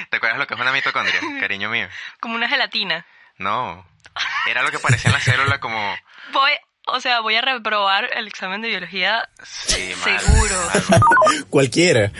[0.09, 1.87] ¿Te acuerdas lo que es una mitocondria, cariño mío?
[2.19, 3.05] Como una gelatina.
[3.37, 3.85] No.
[4.49, 5.95] Era lo que parecía en la célula como...
[6.33, 6.51] Voy,
[6.87, 10.55] o sea, voy a reprobar el examen de biología Sí, mal, seguro.
[10.89, 11.01] mal.
[11.51, 12.11] Cualquiera.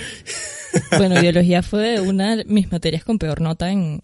[0.92, 4.04] Bueno, biología fue una de mis materias con peor nota en,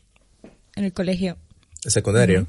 [0.76, 1.38] en el colegio.
[1.86, 2.48] Secundario.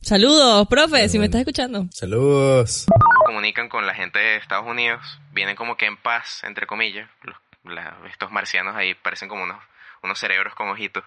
[0.00, 1.86] Saludos, profe, si me estás escuchando.
[1.92, 2.86] Saludos.
[3.26, 5.00] Comunican con la gente de Estados Unidos,
[5.32, 7.08] vienen como que en paz, entre comillas.
[7.22, 9.58] Los- la- estos marcianos ahí parecen como unos,
[10.02, 11.04] unos cerebros con ojitos.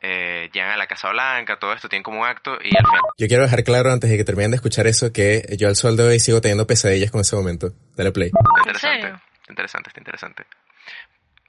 [0.00, 3.00] Eh, llegan a la Casa Blanca, todo esto tienen como un acto y al final...
[3.18, 5.96] Yo quiero dejar claro antes de que terminen de escuchar eso que yo al sol
[5.96, 7.72] de hoy sigo teniendo pesadillas con ese momento.
[7.94, 8.28] Dale play.
[8.28, 10.44] Está ¿En interesante, está interesante, está interesante.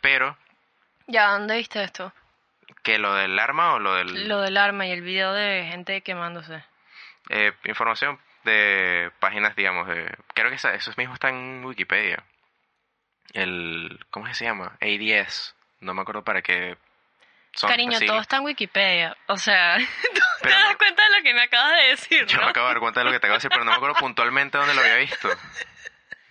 [0.02, 0.38] Pero,
[1.08, 2.12] Ya, ¿dónde viste esto?
[2.82, 4.28] ¿Que lo del arma o lo del...?
[4.28, 6.64] Lo del arma y el video de gente quemándose.
[7.30, 10.14] Eh, información de páginas, digamos, de...
[10.34, 12.24] Creo que esa- eso mismo está en Wikipedia.
[13.34, 14.00] El...
[14.10, 14.78] ¿Cómo es que se llama?
[14.82, 15.56] ADS.
[15.80, 16.78] No me acuerdo para qué...
[17.54, 18.06] Son Cariño, así.
[18.08, 19.16] todo está en Wikipedia.
[19.28, 19.78] O sea,
[20.14, 22.44] tú Pero te das cuenta de lo que me acabas de decir, Yo ¿no?
[22.46, 23.78] me acabo de dar cuenta de lo que te acabo de decir, pero no me
[23.78, 25.30] acuerdo puntualmente dónde lo había visto.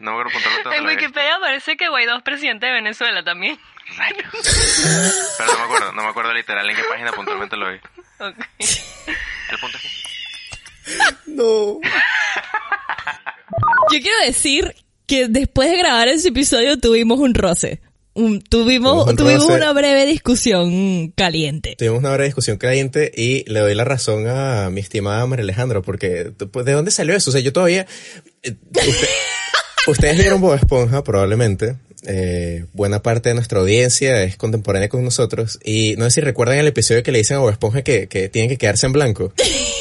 [0.02, 0.86] No me acuerdo dónde En.
[0.86, 3.56] Wikipedia parece que Guaidó es presidente de Venezuela también.
[3.96, 4.32] Rayos.
[5.38, 7.76] Pero no me acuerdo, no me acuerdo literal en qué página puntualmente lo vi.
[8.18, 8.36] Ok.
[9.50, 9.88] El punto es que...
[11.26, 11.78] No.
[13.92, 14.74] Yo quiero decir
[15.06, 17.80] que después de grabar ese episodio tuvimos un roce.
[18.14, 19.56] Un- tuvimos Tuvimos un tuvimos roce.
[19.56, 21.76] una breve discusión caliente.
[21.78, 25.80] Tuvimos una breve discusión caliente y le doy la razón a mi estimada María Alejandra
[25.80, 27.30] porque pues, ¿de dónde salió eso?
[27.30, 27.86] O sea, yo todavía...
[28.42, 29.08] eh, usted-
[29.86, 31.76] ustedes vieron Bob Esponja probablemente.
[32.04, 36.58] Eh, buena parte de nuestra audiencia es contemporánea con nosotros y no sé si recuerdan
[36.58, 39.32] el episodio que le dicen a Bob Esponja que, que tienen que quedarse en blanco.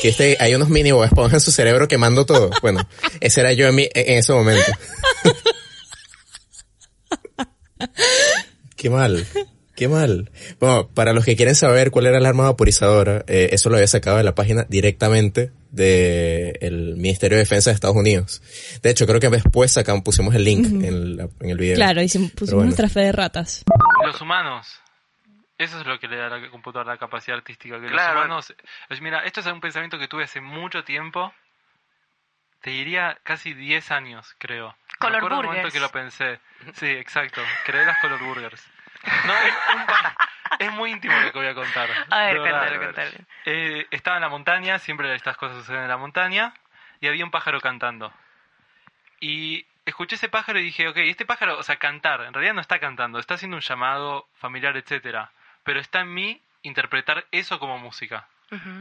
[0.01, 2.51] Que este, hay unos mini Bob Esponja en su cerebro quemando todo.
[2.61, 2.87] Bueno,
[3.21, 4.71] ese era yo en, mi- en ese momento.
[8.75, 9.25] Qué mal,
[9.81, 10.29] qué mal.
[10.59, 13.87] Bueno, para los que quieren saber cuál era el arma vaporizadora, eh, eso lo había
[13.87, 18.43] sacado de la página directamente del Ministerio de Defensa de Estados Unidos.
[18.83, 21.75] De hecho, creo que después sacamos, pusimos el link en, la- en el video.
[21.75, 22.65] Claro, hicimos, Pero pusimos bueno.
[22.67, 23.63] nuestra fe de ratas.
[24.05, 24.67] Los humanos.
[25.57, 27.79] Eso es lo que le da a la computadora la capacidad artística.
[27.81, 28.13] Que Claro.
[28.19, 28.53] los humanos.
[29.01, 31.33] Mira, esto es un pensamiento que tuve hace mucho tiempo.
[32.61, 34.75] Te diría casi 10 años, creo.
[34.99, 35.73] Color Me acuerdo el momento burgers.
[35.73, 36.39] que lo pensé.
[36.79, 37.41] Sí, exacto.
[37.65, 38.61] Creé las color burgers.
[39.25, 39.33] No,
[39.75, 40.15] un, pa-
[40.59, 41.89] Es muy íntimo lo que voy a contar.
[42.99, 43.25] A ver.
[43.45, 46.53] Eh, estaba en la montaña, siempre estas cosas suceden en la montaña,
[46.99, 48.13] y había un pájaro cantando.
[49.19, 52.61] Y escuché ese pájaro y dije, ok, este pájaro, o sea, cantar, en realidad no
[52.61, 55.31] está cantando, está haciendo un llamado familiar, etcétera,
[55.63, 58.27] pero está en mí interpretar eso como música.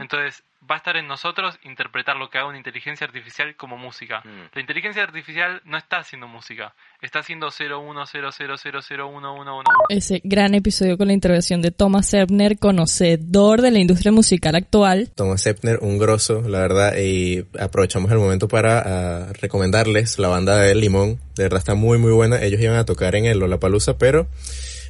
[0.00, 4.20] Entonces, va a estar en nosotros interpretar lo que haga una inteligencia artificial como música.
[4.24, 4.54] Mm.
[4.54, 9.62] La inteligencia artificial no está haciendo música, está haciendo 010000111.
[9.88, 15.10] Ese gran episodio con la intervención de Thomas Ebner, conocedor de la industria musical actual.
[15.14, 20.58] Thomas Epner, un grosso, la verdad, y aprovechamos el momento para ah, recomendarles la banda
[20.58, 23.98] de Limón, de verdad está muy muy buena, ellos iban a tocar en el Lollapalooza,
[23.98, 24.26] pero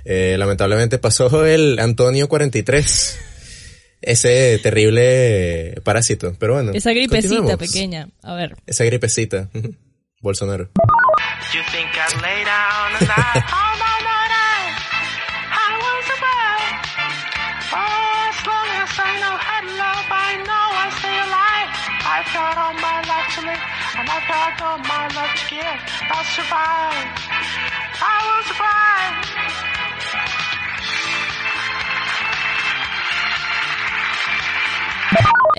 [0.04, 3.29] eh, lamentablemente pasó el Antonio 43,
[4.02, 6.72] ese terrible parásito, pero bueno.
[6.74, 8.08] Esa gripecita pequeña.
[8.22, 8.56] A ver.
[8.66, 9.48] Esa gripecita,
[10.20, 10.70] Bolsonaro.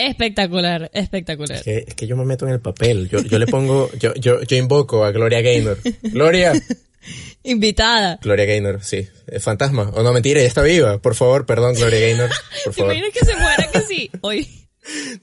[0.08, 1.58] Espectacular, espectacular.
[1.58, 4.14] Es que, es que yo me meto en el papel, yo, yo le pongo, yo,
[4.16, 5.78] yo, yo invoco a Gloria Gaynor.
[6.04, 6.54] Gloria,
[7.44, 8.20] Invitada.
[8.22, 12.00] Gloria Gaynor, sí, es fantasma, o no mentira, ya está viva, por favor, perdón Gloria
[12.00, 12.30] Gaynor,
[12.64, 13.12] por ¿Te favor.
[13.12, 14.12] que se muera que sí?
[14.22, 14.48] Hoy.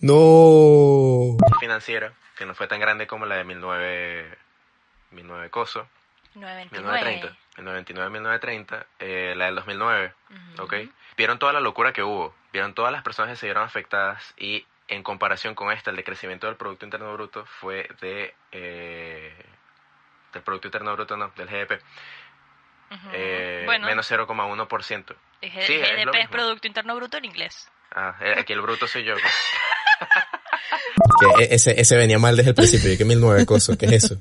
[0.01, 1.37] No.
[1.61, 4.25] Financiera, que no fue tan grande como la de 19...
[5.11, 5.89] 19 coso.
[6.35, 7.37] 929.
[7.57, 10.13] 1929, 1930, eh, la del 2009,
[10.61, 10.75] ¿ok?
[11.17, 14.67] Vieron toda la locura que hubo, vieron todas las personas que se vieron afectadas y
[14.89, 18.35] en comparación con esta, el decrecimiento del Producto Interno Bruto fue de...
[18.53, 19.35] eh,
[20.33, 21.73] del Producto Interno Bruto, no, del GDP,
[22.91, 23.09] Ujú.
[23.13, 25.15] eh, bueno, menos 0,1%.
[25.43, 26.31] es sí, es GDP es mismo.
[26.31, 27.71] Producto Interno Bruto en inglés.
[27.95, 29.15] Ah, eh, aquí el bruto soy yo.
[29.15, 29.25] pues.
[31.37, 33.87] Que e- ese, ese venía mal desde el principio, y que mil nueve cosas, ¿qué
[33.87, 34.17] es eso?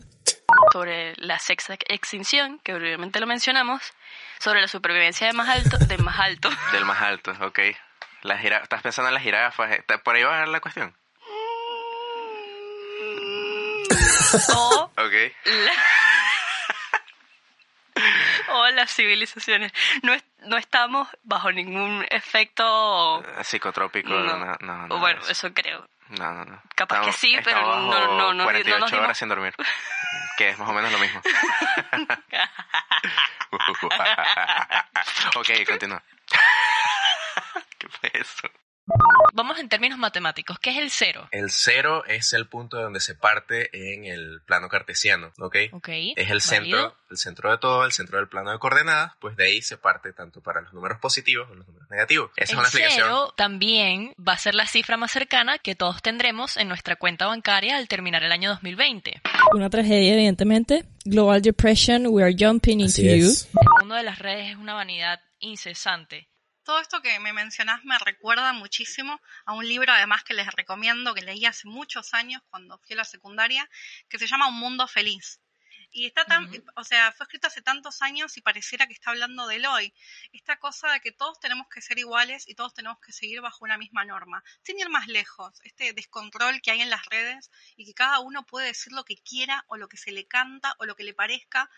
[0.72, 3.94] Sobre la sexta extinción, que brevemente lo mencionamos.
[4.40, 6.50] Sobre la supervivencia de más alto, de más alto.
[6.72, 7.60] Del más alto, ok.
[8.24, 9.72] La jira- ¿Estás pensando en las jirafas?
[9.72, 10.96] ¿Está- ¿Por ahí va la cuestión?
[14.56, 15.14] o Ok.
[15.46, 15.72] la-
[18.54, 19.72] o las civilizaciones.
[20.04, 23.24] No, es- no estamos bajo ningún efecto.
[23.24, 24.38] Eh, Psicotrópico, No.
[24.38, 24.98] no, no, no.
[25.00, 25.32] bueno, eso.
[25.32, 25.88] eso creo.
[26.10, 26.62] No, no, no.
[26.76, 29.54] Capaz que sí, pero estamos no- no- no- no 48 nos dimos- horas sin dormir.
[30.38, 31.22] Que es más o menos lo mismo.
[35.36, 36.02] ok, continúa.
[38.02, 38.48] ¿Qué fue eso?
[39.34, 40.58] Vamos en términos matemáticos.
[40.60, 41.28] ¿Qué es el cero?
[41.32, 45.56] El cero es el punto de donde se parte en el plano cartesiano, ¿ok?
[45.74, 45.90] Ok.
[46.16, 46.40] Es el válido.
[46.40, 49.78] centro, el centro de todo, el centro del plano de coordenadas, pues de ahí se
[49.78, 52.32] parte tanto para los números positivos como los números negativos.
[52.38, 53.04] Esa es El una explicación.
[53.08, 57.28] cero también va a ser la cifra más cercana que todos tendremos en nuestra cuenta
[57.28, 59.22] bancaria al terminar el año 2020.
[59.54, 60.86] Una tragedia, evidentemente.
[61.04, 63.28] Global Depression, we are jumping into Así you.
[63.28, 63.50] es.
[63.54, 66.30] El mundo de las redes es una vanidad incesante.
[66.68, 71.14] Todo esto que me mencionás me recuerda muchísimo a un libro además que les recomiendo,
[71.14, 73.70] que leí hace muchos años cuando fui a la secundaria,
[74.10, 75.40] que se llama Un Mundo Feliz.
[75.92, 79.48] Y está tan, o sea, fue escrito hace tantos años y pareciera que está hablando
[79.48, 79.94] del hoy.
[80.34, 83.64] Esta cosa de que todos tenemos que ser iguales y todos tenemos que seguir bajo
[83.64, 85.62] una misma norma, sin ir más lejos.
[85.64, 89.16] Este descontrol que hay en las redes y que cada uno puede decir lo que
[89.16, 91.70] quiera o lo que se le canta o lo que le parezca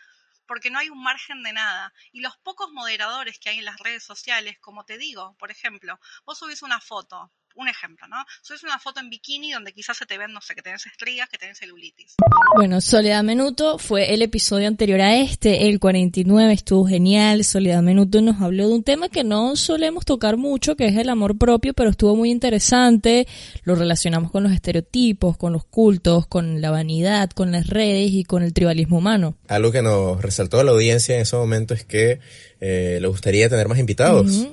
[0.49, 1.93] porque no hay un margen de nada.
[2.11, 5.99] Y los pocos moderadores que hay en las redes sociales, como te digo, por ejemplo,
[6.25, 8.17] vos subís una foto, un ejemplo, ¿no?
[8.41, 11.27] Subís una foto en bikini donde quizás se te ven, no sé, que tenés estrías,
[11.29, 12.15] que tenés celulitis.
[12.55, 17.43] Bueno, Soledad Menuto fue el episodio anterior a este, el 49, estuvo genial.
[17.43, 21.09] Soledad Menuto nos habló de un tema que no solemos tocar mucho, que es el
[21.09, 23.27] amor propio, pero estuvo muy interesante.
[23.63, 28.23] Lo relacionamos con los estereotipos, con los cultos, con la vanidad, con las redes y
[28.23, 29.35] con el tribalismo humano.
[29.47, 32.19] Algo que nos resaltó a la audiencia en ese momento es que
[32.61, 34.47] eh, le gustaría tener más invitados.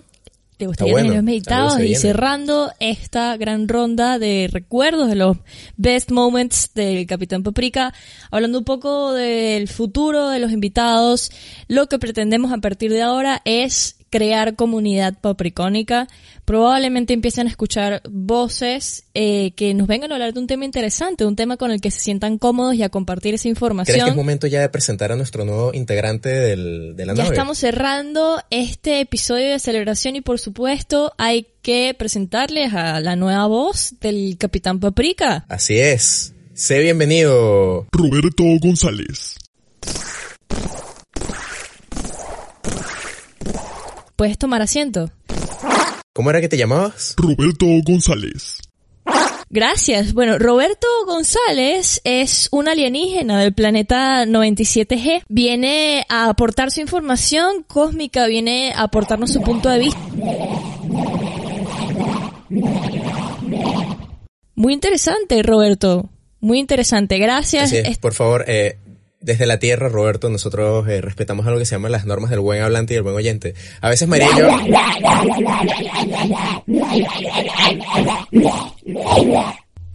[0.56, 1.80] ¿Te gustaría bueno, tener los algo meditados?
[1.80, 5.36] Y cerrando esta gran ronda de recuerdos de los
[5.76, 7.92] best moments del Capitán Paprika,
[8.30, 11.30] hablando un poco del futuro de los invitados,
[11.68, 16.08] lo que pretendemos a partir de ahora es crear comunidad papricónica.
[16.44, 21.26] Probablemente empiecen a escuchar voces eh, que nos vengan a hablar de un tema interesante,
[21.26, 23.94] un tema con el que se sientan cómodos y a compartir esa información.
[23.94, 27.24] ¿Crees que es momento ya de presentar a nuestro nuevo integrante del, de la Ya
[27.24, 27.34] nave?
[27.34, 33.46] estamos cerrando este episodio de celebración y por supuesto hay que presentarles a la nueva
[33.46, 35.44] voz del Capitán Paprika.
[35.48, 36.32] Así es.
[36.54, 37.86] Sé bienvenido.
[37.92, 39.36] Roberto González.
[44.16, 45.10] Puedes tomar asiento.
[46.14, 47.14] ¿Cómo era que te llamabas?
[47.18, 48.58] Roberto González.
[49.48, 50.12] Gracias.
[50.14, 55.22] Bueno, Roberto González es un alienígena del planeta 97G.
[55.28, 60.00] Viene a aportar su información cósmica, viene a aportarnos su punto de vista.
[64.54, 66.08] Muy interesante, Roberto.
[66.40, 67.18] Muy interesante.
[67.18, 67.64] Gracias.
[67.64, 68.78] Así es, Es- por favor, eh,
[69.26, 72.62] desde la Tierra, Roberto, nosotros eh, respetamos algo que se llama las normas del buen
[72.62, 73.54] hablante y del buen oyente.
[73.80, 74.48] A veces María y yo...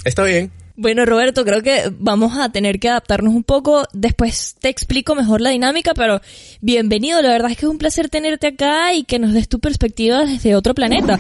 [0.04, 0.52] Está bien.
[0.76, 3.86] Bueno, Roberto, creo que vamos a tener que adaptarnos un poco.
[3.94, 6.20] Después te explico mejor la dinámica, pero
[6.60, 7.22] bienvenido.
[7.22, 10.26] La verdad es que es un placer tenerte acá y que nos des tu perspectiva
[10.26, 11.18] desde otro planeta.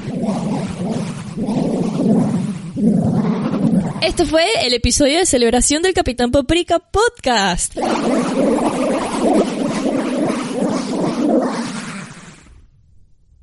[4.01, 7.77] Este fue el episodio de celebración del Capitán Paprika Podcast.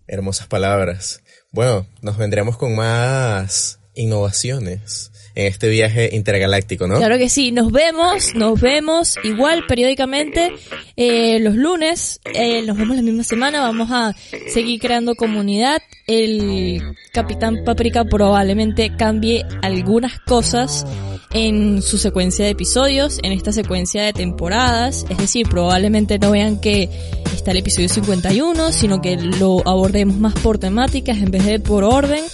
[0.08, 1.22] Hermosas palabras.
[1.52, 6.96] Bueno, nos vendremos con más innovaciones en este viaje intergaláctico, ¿no?
[6.96, 10.52] Claro que sí, nos vemos, nos vemos igual periódicamente
[10.96, 14.16] eh, los lunes, eh, nos vemos la misma semana, vamos a
[14.52, 15.80] seguir creando comunidad.
[16.08, 16.82] El
[17.12, 20.84] Capitán Paprika probablemente cambie algunas cosas
[21.32, 26.60] en su secuencia de episodios, en esta secuencia de temporadas, es decir, probablemente no vean
[26.60, 26.88] que
[27.32, 31.84] está el episodio 51, sino que lo abordemos más por temáticas en vez de por
[31.84, 32.24] orden.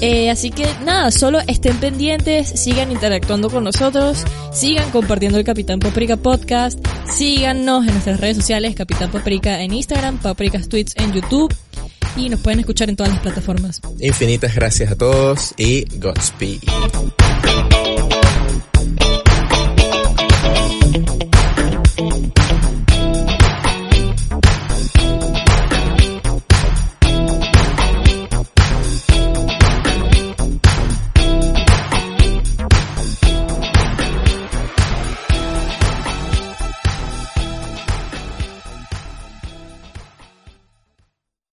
[0.00, 5.80] Eh, así que nada, solo estén pendientes, sigan interactuando con nosotros, sigan compartiendo el Capitán
[5.80, 11.54] Paprika Podcast, síganos en nuestras redes sociales, Capitán Paprika en Instagram, Paprikas Tweets en YouTube
[12.16, 13.80] y nos pueden escuchar en todas las plataformas.
[14.00, 16.60] Infinitas gracias a todos y Godspeed.